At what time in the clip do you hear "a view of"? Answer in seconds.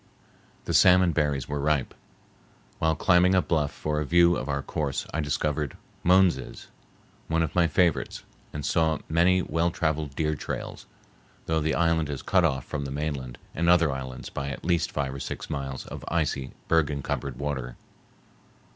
4.01-4.49